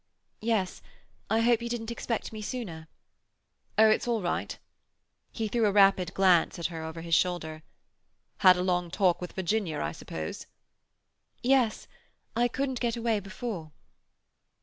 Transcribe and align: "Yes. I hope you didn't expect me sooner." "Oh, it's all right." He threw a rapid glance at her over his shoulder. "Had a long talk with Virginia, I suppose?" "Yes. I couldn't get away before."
"Yes. 0.41 0.81
I 1.29 1.41
hope 1.41 1.61
you 1.61 1.69
didn't 1.69 1.91
expect 1.91 2.33
me 2.33 2.41
sooner." 2.41 2.87
"Oh, 3.77 3.87
it's 3.87 4.07
all 4.07 4.19
right." 4.23 4.57
He 5.31 5.47
threw 5.47 5.67
a 5.67 5.71
rapid 5.71 6.15
glance 6.15 6.57
at 6.57 6.65
her 6.73 6.81
over 6.81 7.01
his 7.01 7.13
shoulder. 7.13 7.61
"Had 8.39 8.57
a 8.57 8.63
long 8.63 8.89
talk 8.89 9.21
with 9.21 9.33
Virginia, 9.33 9.79
I 9.79 9.91
suppose?" 9.91 10.47
"Yes. 11.43 11.87
I 12.35 12.47
couldn't 12.47 12.79
get 12.79 12.97
away 12.97 13.19
before." 13.19 13.73